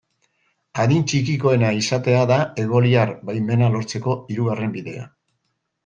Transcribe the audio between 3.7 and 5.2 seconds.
lortzeko hirugarren bidea.